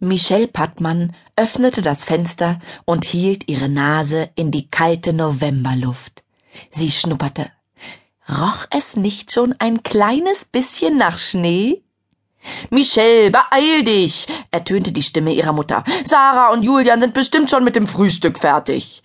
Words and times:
Michelle 0.00 0.46
Pattmann 0.46 1.14
öffnete 1.34 1.82
das 1.82 2.04
Fenster 2.04 2.60
und 2.84 3.04
hielt 3.04 3.48
ihre 3.48 3.68
Nase 3.68 4.30
in 4.36 4.52
die 4.52 4.70
kalte 4.70 5.12
Novemberluft. 5.12 6.22
Sie 6.70 6.90
schnupperte. 6.92 7.50
Roch 8.28 8.66
es 8.70 8.96
nicht 8.96 9.32
schon 9.32 9.56
ein 9.58 9.82
kleines 9.82 10.44
bisschen 10.44 10.98
nach 10.98 11.18
Schnee? 11.18 11.82
Michelle, 12.70 13.32
beeil 13.32 13.82
dich, 13.82 14.26
ertönte 14.52 14.92
die 14.92 15.02
Stimme 15.02 15.32
ihrer 15.32 15.52
Mutter. 15.52 15.82
Sarah 16.04 16.52
und 16.52 16.62
Julian 16.62 17.00
sind 17.00 17.12
bestimmt 17.14 17.50
schon 17.50 17.64
mit 17.64 17.74
dem 17.74 17.88
Frühstück 17.88 18.38
fertig. 18.38 19.02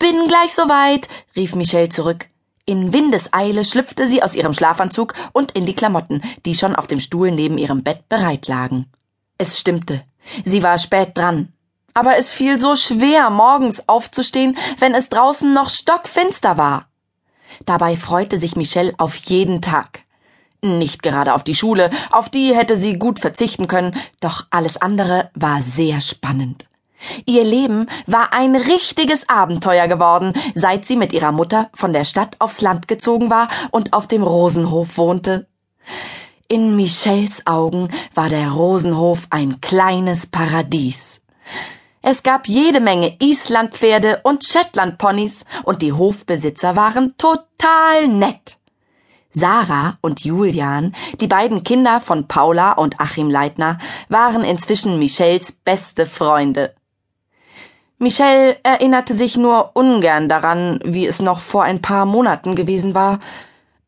Bin 0.00 0.26
gleich 0.26 0.54
soweit, 0.54 1.08
rief 1.36 1.54
Michelle 1.54 1.88
zurück. 1.88 2.28
In 2.64 2.92
Windeseile 2.92 3.64
schlüpfte 3.64 4.08
sie 4.08 4.22
aus 4.22 4.34
ihrem 4.34 4.52
Schlafanzug 4.52 5.14
und 5.32 5.52
in 5.52 5.66
die 5.66 5.74
Klamotten, 5.74 6.20
die 6.46 6.54
schon 6.56 6.74
auf 6.74 6.88
dem 6.88 6.98
Stuhl 6.98 7.30
neben 7.30 7.58
ihrem 7.58 7.84
Bett 7.84 8.08
bereit 8.08 8.48
lagen. 8.48 8.86
Es 9.38 9.60
stimmte. 9.60 10.02
Sie 10.44 10.62
war 10.62 10.78
spät 10.78 11.16
dran. 11.16 11.52
Aber 11.94 12.16
es 12.16 12.30
fiel 12.30 12.58
so 12.58 12.76
schwer, 12.76 13.30
morgens 13.30 13.88
aufzustehen, 13.88 14.56
wenn 14.78 14.94
es 14.94 15.08
draußen 15.08 15.52
noch 15.52 15.68
stockfinster 15.68 16.56
war. 16.56 16.86
Dabei 17.66 17.96
freute 17.96 18.40
sich 18.40 18.56
Michelle 18.56 18.94
auf 18.98 19.14
jeden 19.16 19.60
Tag. 19.60 20.00
Nicht 20.62 21.02
gerade 21.02 21.34
auf 21.34 21.42
die 21.42 21.54
Schule, 21.54 21.90
auf 22.12 22.28
die 22.30 22.54
hätte 22.54 22.76
sie 22.76 22.98
gut 22.98 23.18
verzichten 23.18 23.66
können, 23.66 23.96
doch 24.20 24.46
alles 24.50 24.80
andere 24.80 25.30
war 25.34 25.60
sehr 25.60 26.00
spannend. 26.00 26.66
Ihr 27.26 27.42
Leben 27.42 27.88
war 28.06 28.32
ein 28.32 28.54
richtiges 28.54 29.28
Abenteuer 29.28 29.88
geworden, 29.88 30.34
seit 30.54 30.86
sie 30.86 30.96
mit 30.96 31.12
ihrer 31.12 31.32
Mutter 31.32 31.68
von 31.74 31.92
der 31.92 32.04
Stadt 32.04 32.36
aufs 32.38 32.60
Land 32.60 32.86
gezogen 32.86 33.28
war 33.28 33.48
und 33.72 33.92
auf 33.92 34.06
dem 34.06 34.22
Rosenhof 34.22 34.96
wohnte. 34.96 35.48
In 36.52 36.76
Michels 36.76 37.46
Augen 37.46 37.88
war 38.14 38.28
der 38.28 38.50
Rosenhof 38.50 39.26
ein 39.30 39.62
kleines 39.62 40.26
Paradies. 40.26 41.22
Es 42.02 42.22
gab 42.22 42.46
jede 42.46 42.78
Menge 42.78 43.16
Islandpferde 43.22 44.20
und 44.22 44.44
Shetlandponys 44.44 45.46
und 45.64 45.80
die 45.80 45.94
Hofbesitzer 45.94 46.76
waren 46.76 47.16
total 47.16 48.06
nett. 48.06 48.58
Sarah 49.30 49.96
und 50.02 50.26
Julian, 50.26 50.94
die 51.20 51.26
beiden 51.26 51.64
Kinder 51.64 52.00
von 52.00 52.28
Paula 52.28 52.72
und 52.72 53.00
Achim 53.00 53.30
Leitner, 53.30 53.78
waren 54.10 54.44
inzwischen 54.44 54.98
Michels 54.98 55.52
beste 55.52 56.04
Freunde. 56.04 56.74
Michelle 57.96 58.58
erinnerte 58.62 59.14
sich 59.14 59.38
nur 59.38 59.70
ungern 59.72 60.28
daran, 60.28 60.80
wie 60.84 61.06
es 61.06 61.22
noch 61.22 61.40
vor 61.40 61.62
ein 61.62 61.80
paar 61.80 62.04
Monaten 62.04 62.56
gewesen 62.56 62.94
war, 62.94 63.20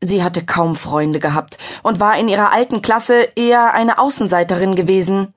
Sie 0.05 0.23
hatte 0.23 0.45
kaum 0.45 0.77
Freunde 0.77 1.19
gehabt 1.19 1.59
und 1.83 2.01
war 2.01 2.19
in 2.19 2.29
ihrer 2.29 2.53
alten 2.53 2.83
Klasse 2.83 3.29
eher 3.37 3.75
eine 3.75 3.99
Außenseiterin 3.99 4.75
gewesen. 4.75 5.35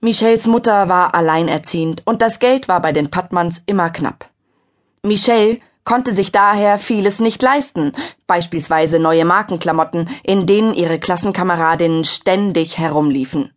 Michelles 0.00 0.46
Mutter 0.46 0.88
war 0.88 1.14
alleinerziehend 1.14 2.02
und 2.04 2.22
das 2.22 2.38
Geld 2.38 2.68
war 2.68 2.80
bei 2.80 2.92
den 2.92 3.10
Pattmanns 3.10 3.62
immer 3.66 3.90
knapp. 3.90 4.28
Michelle 5.02 5.58
konnte 5.84 6.14
sich 6.14 6.32
daher 6.32 6.78
vieles 6.78 7.20
nicht 7.20 7.42
leisten, 7.42 7.92
beispielsweise 8.26 8.98
neue 8.98 9.24
Markenklamotten, 9.24 10.08
in 10.22 10.46
denen 10.46 10.74
ihre 10.74 10.98
Klassenkameradinnen 10.98 12.04
ständig 12.04 12.78
herumliefen. 12.78 13.52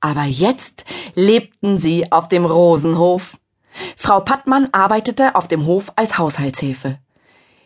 Aber 0.00 0.24
jetzt 0.24 0.84
lebten 1.14 1.78
sie 1.78 2.10
auf 2.10 2.28
dem 2.28 2.44
Rosenhof. 2.44 3.36
Frau 3.96 4.20
Pattmann 4.20 4.68
arbeitete 4.72 5.34
auf 5.36 5.48
dem 5.48 5.66
Hof 5.66 5.92
als 5.96 6.18
Haushaltshilfe. 6.18 6.98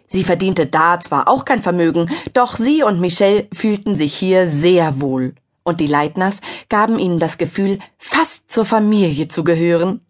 Sie 0.08 0.24
verdiente 0.24 0.66
da 0.66 1.00
zwar 1.00 1.28
auch 1.28 1.44
kein 1.44 1.62
Vermögen, 1.62 2.10
doch 2.32 2.56
sie 2.56 2.82
und 2.82 3.00
Michelle 3.00 3.48
fühlten 3.52 3.96
sich 3.96 4.14
hier 4.14 4.46
sehr 4.46 5.00
wohl. 5.00 5.34
Und 5.64 5.80
die 5.80 5.88
Leitners 5.88 6.40
gaben 6.68 6.98
ihnen 6.98 7.18
das 7.18 7.38
Gefühl, 7.38 7.80
fast 7.98 8.50
zur 8.50 8.64
Familie 8.64 9.28
zu 9.28 9.42
gehören. 9.42 10.00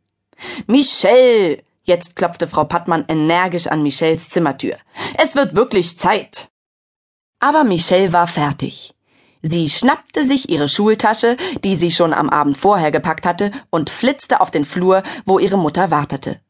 Michelle! 0.67 1.63
Jetzt 1.83 2.17
klopfte 2.17 2.49
Frau 2.49 2.65
Pattmann 2.65 3.05
energisch 3.09 3.69
an 3.69 3.83
Michelles 3.83 4.29
Zimmertür. 4.29 4.77
Es 5.23 5.37
wird 5.37 5.55
wirklich 5.55 5.97
Zeit. 5.97 6.49
Aber 7.39 7.65
Michelle 7.65 8.13
war 8.13 8.27
fertig. 8.27 8.95
Sie 9.41 9.69
schnappte 9.69 10.27
sich 10.27 10.49
ihre 10.51 10.69
Schultasche, 10.69 11.37
die 11.63 11.77
sie 11.77 11.93
schon 11.93 12.13
am 12.13 12.29
Abend 12.29 12.59
vorher 12.59 12.91
gepackt 12.91 13.25
hatte, 13.25 13.53
und 13.71 13.91
flitzte 13.91 14.41
auf 14.41 14.51
den 14.51 14.65
Flur, 14.65 15.05
wo 15.25 15.39
ihre 15.39 15.57
Mutter 15.57 15.93
wartete. 15.93 16.41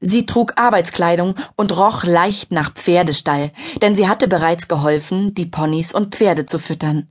Sie 0.00 0.26
trug 0.26 0.52
Arbeitskleidung 0.56 1.34
und 1.56 1.76
roch 1.76 2.04
leicht 2.04 2.52
nach 2.52 2.72
Pferdestall, 2.72 3.50
denn 3.82 3.96
sie 3.96 4.08
hatte 4.08 4.28
bereits 4.28 4.68
geholfen, 4.68 5.34
die 5.34 5.46
Ponys 5.46 5.92
und 5.92 6.14
Pferde 6.14 6.46
zu 6.46 6.58
füttern. 6.58 7.08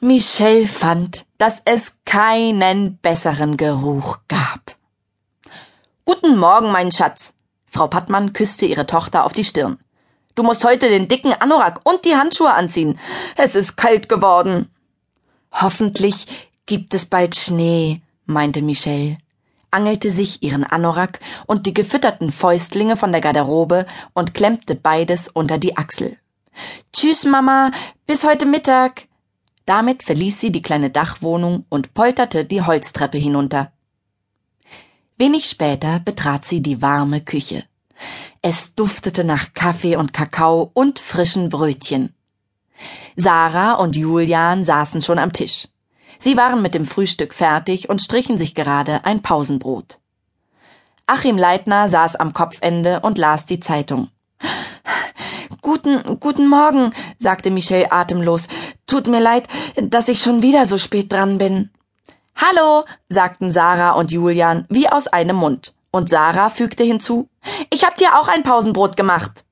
Michelle 0.00 0.68
fand, 0.68 1.26
dass 1.38 1.60
es 1.64 1.94
keinen 2.04 2.98
besseren 2.98 3.56
Geruch 3.56 4.18
gab. 4.28 4.76
Guten 6.04 6.38
Morgen, 6.38 6.70
mein 6.70 6.92
Schatz. 6.92 7.34
Frau 7.66 7.88
Pattmann 7.88 8.32
küsste 8.32 8.64
ihre 8.66 8.86
Tochter 8.86 9.24
auf 9.24 9.32
die 9.32 9.44
Stirn. 9.44 9.78
Du 10.36 10.44
musst 10.44 10.64
heute 10.64 10.88
den 10.88 11.08
dicken 11.08 11.32
Anorak 11.32 11.80
und 11.82 12.04
die 12.04 12.14
Handschuhe 12.14 12.54
anziehen. 12.54 12.98
Es 13.36 13.56
ist 13.56 13.76
kalt 13.76 14.08
geworden. 14.08 14.70
Hoffentlich 15.50 16.26
gibt 16.66 16.94
es 16.94 17.06
bald 17.06 17.34
Schnee, 17.34 18.02
meinte 18.24 18.62
Michelle 18.62 19.18
angelte 19.70 20.10
sich 20.10 20.42
ihren 20.42 20.64
Anorak 20.64 21.20
und 21.46 21.66
die 21.66 21.74
gefütterten 21.74 22.32
Fäustlinge 22.32 22.96
von 22.96 23.12
der 23.12 23.20
Garderobe 23.20 23.86
und 24.14 24.34
klemmte 24.34 24.74
beides 24.74 25.28
unter 25.28 25.58
die 25.58 25.76
Achsel. 25.76 26.16
Tschüss, 26.92 27.24
Mama, 27.24 27.70
bis 28.06 28.24
heute 28.24 28.46
Mittag. 28.46 29.06
Damit 29.66 30.02
verließ 30.02 30.40
sie 30.40 30.50
die 30.50 30.62
kleine 30.62 30.90
Dachwohnung 30.90 31.66
und 31.68 31.92
polterte 31.94 32.44
die 32.44 32.62
Holztreppe 32.62 33.18
hinunter. 33.18 33.72
Wenig 35.18 35.46
später 35.46 36.00
betrat 36.00 36.44
sie 36.44 36.62
die 36.62 36.80
warme 36.80 37.20
Küche. 37.20 37.64
Es 38.40 38.74
duftete 38.74 39.24
nach 39.24 39.52
Kaffee 39.52 39.96
und 39.96 40.12
Kakao 40.12 40.70
und 40.74 40.98
frischen 40.98 41.48
Brötchen. 41.48 42.14
Sarah 43.16 43.74
und 43.74 43.96
Julian 43.96 44.64
saßen 44.64 45.02
schon 45.02 45.18
am 45.18 45.32
Tisch. 45.32 45.68
Sie 46.18 46.36
waren 46.36 46.62
mit 46.62 46.74
dem 46.74 46.84
Frühstück 46.84 47.32
fertig 47.32 47.88
und 47.88 48.02
strichen 48.02 48.38
sich 48.38 48.54
gerade 48.54 49.04
ein 49.04 49.22
Pausenbrot. 49.22 49.98
Achim 51.06 51.38
Leitner 51.38 51.88
saß 51.88 52.16
am 52.16 52.32
Kopfende 52.32 53.00
und 53.00 53.18
las 53.18 53.46
die 53.46 53.60
Zeitung. 53.60 54.08
Guten, 55.62 56.18
guten 56.20 56.48
Morgen, 56.48 56.92
sagte 57.18 57.50
Michelle 57.50 57.92
atemlos. 57.92 58.48
Tut 58.86 59.06
mir 59.06 59.20
leid, 59.20 59.48
dass 59.76 60.08
ich 60.08 60.20
schon 60.20 60.42
wieder 60.42 60.66
so 60.66 60.78
spät 60.78 61.12
dran 61.12 61.38
bin. 61.38 61.70
Hallo, 62.36 62.84
sagten 63.08 63.50
Sarah 63.50 63.92
und 63.92 64.12
Julian 64.12 64.66
wie 64.68 64.88
aus 64.88 65.08
einem 65.08 65.36
Mund. 65.36 65.74
Und 65.90 66.08
Sarah 66.08 66.50
fügte 66.50 66.84
hinzu, 66.84 67.28
ich 67.70 67.84
hab 67.84 67.96
dir 67.96 68.18
auch 68.18 68.28
ein 68.28 68.42
Pausenbrot 68.42 68.96
gemacht. 68.96 69.44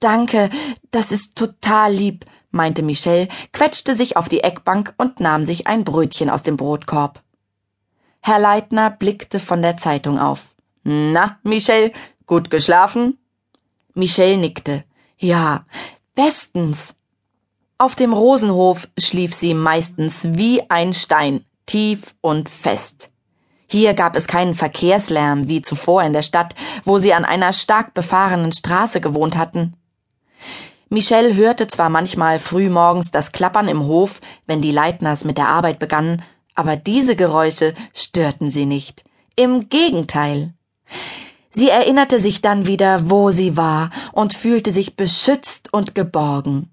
Danke, 0.00 0.50
das 0.90 1.12
ist 1.12 1.36
total 1.36 1.92
lieb, 1.92 2.24
meinte 2.50 2.82
Michelle, 2.82 3.28
quetschte 3.52 3.94
sich 3.94 4.16
auf 4.16 4.28
die 4.28 4.42
Eckbank 4.42 4.94
und 4.98 5.20
nahm 5.20 5.44
sich 5.44 5.66
ein 5.66 5.84
Brötchen 5.84 6.30
aus 6.30 6.42
dem 6.42 6.56
Brotkorb. 6.56 7.22
Herr 8.20 8.38
Leitner 8.38 8.90
blickte 8.90 9.38
von 9.38 9.62
der 9.62 9.76
Zeitung 9.76 10.18
auf. 10.18 10.54
Na, 10.82 11.38
Michelle, 11.42 11.92
gut 12.26 12.50
geschlafen? 12.50 13.18
Michelle 13.94 14.36
nickte. 14.36 14.84
Ja, 15.18 15.64
bestens. 16.14 16.94
Auf 17.78 17.94
dem 17.94 18.12
Rosenhof 18.12 18.88
schlief 18.98 19.34
sie 19.34 19.54
meistens 19.54 20.24
wie 20.32 20.68
ein 20.70 20.94
Stein, 20.94 21.44
tief 21.66 22.14
und 22.20 22.48
fest. 22.48 23.10
Hier 23.68 23.94
gab 23.94 24.16
es 24.16 24.26
keinen 24.26 24.54
Verkehrslärm 24.54 25.48
wie 25.48 25.60
zuvor 25.60 26.02
in 26.02 26.12
der 26.12 26.22
Stadt, 26.22 26.54
wo 26.84 26.98
sie 26.98 27.12
an 27.12 27.24
einer 27.24 27.52
stark 27.52 27.94
befahrenen 27.94 28.52
Straße 28.52 29.00
gewohnt 29.00 29.36
hatten. 29.36 29.74
Michelle 30.88 31.34
hörte 31.34 31.66
zwar 31.66 31.88
manchmal 31.88 32.38
frühmorgens 32.38 33.10
das 33.10 33.32
Klappern 33.32 33.66
im 33.66 33.84
Hof, 33.84 34.20
wenn 34.46 34.62
die 34.62 34.70
Leitners 34.70 35.24
mit 35.24 35.36
der 35.36 35.48
Arbeit 35.48 35.80
begannen, 35.80 36.22
aber 36.54 36.76
diese 36.76 37.16
Geräusche 37.16 37.74
störten 37.92 38.50
sie 38.50 38.66
nicht. 38.66 39.04
Im 39.34 39.68
Gegenteil. 39.68 40.54
Sie 41.50 41.70
erinnerte 41.70 42.20
sich 42.20 42.40
dann 42.40 42.66
wieder, 42.66 43.10
wo 43.10 43.30
sie 43.30 43.56
war, 43.56 43.90
und 44.12 44.34
fühlte 44.34 44.72
sich 44.72 44.94
beschützt 44.94 45.72
und 45.72 45.94
geborgen. 45.94 46.70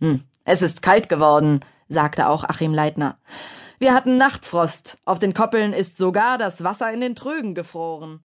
Hm, 0.00 0.24
es 0.44 0.62
ist 0.62 0.82
kalt 0.82 1.08
geworden, 1.08 1.60
sagte 1.88 2.28
auch 2.28 2.44
Achim 2.44 2.74
Leitner. 2.74 3.18
Wir 3.78 3.94
hatten 3.94 4.16
Nachtfrost. 4.16 4.98
Auf 5.04 5.18
den 5.18 5.34
Koppeln 5.34 5.72
ist 5.72 5.98
sogar 5.98 6.36
das 6.36 6.64
Wasser 6.64 6.92
in 6.92 7.00
den 7.00 7.14
Trögen 7.14 7.54
gefroren. 7.54 8.24